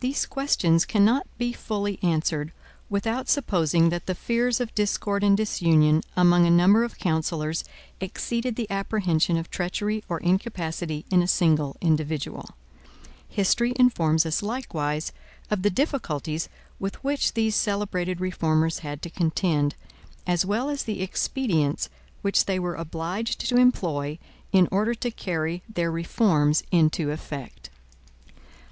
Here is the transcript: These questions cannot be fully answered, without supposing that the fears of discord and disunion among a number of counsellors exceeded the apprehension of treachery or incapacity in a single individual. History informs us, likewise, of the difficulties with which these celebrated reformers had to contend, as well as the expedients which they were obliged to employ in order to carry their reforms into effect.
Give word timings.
These 0.00 0.26
questions 0.26 0.84
cannot 0.84 1.24
be 1.38 1.52
fully 1.52 2.00
answered, 2.02 2.50
without 2.90 3.28
supposing 3.28 3.88
that 3.90 4.06
the 4.06 4.14
fears 4.16 4.58
of 4.60 4.74
discord 4.74 5.22
and 5.22 5.36
disunion 5.36 6.02
among 6.16 6.44
a 6.44 6.50
number 6.50 6.82
of 6.82 6.98
counsellors 6.98 7.62
exceeded 8.00 8.56
the 8.56 8.68
apprehension 8.68 9.36
of 9.36 9.48
treachery 9.48 10.02
or 10.08 10.18
incapacity 10.18 11.04
in 11.12 11.22
a 11.22 11.28
single 11.28 11.76
individual. 11.80 12.56
History 13.28 13.74
informs 13.78 14.26
us, 14.26 14.42
likewise, 14.42 15.12
of 15.52 15.62
the 15.62 15.70
difficulties 15.70 16.48
with 16.80 16.96
which 17.04 17.34
these 17.34 17.54
celebrated 17.54 18.20
reformers 18.20 18.80
had 18.80 19.00
to 19.02 19.08
contend, 19.08 19.76
as 20.26 20.44
well 20.44 20.68
as 20.68 20.82
the 20.82 21.00
expedients 21.00 21.88
which 22.22 22.46
they 22.46 22.58
were 22.58 22.74
obliged 22.74 23.38
to 23.48 23.56
employ 23.56 24.18
in 24.50 24.66
order 24.72 24.94
to 24.94 25.12
carry 25.12 25.62
their 25.72 25.92
reforms 25.92 26.64
into 26.72 27.12
effect. 27.12 27.70